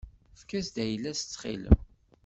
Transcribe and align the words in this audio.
Efk-as-d 0.35 0.75
ayla-s 0.83 1.21
ttxil-m. 1.21 1.79